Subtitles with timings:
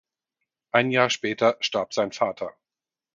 [0.71, 2.55] Ein Jahr später starb sein Vater.